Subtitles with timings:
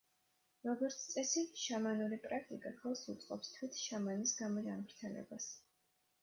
[0.67, 5.53] როგორც წესი, შამანური პრაქტიკა ხელს უწყობს თვით შამანის გამოჯანმრთელებას.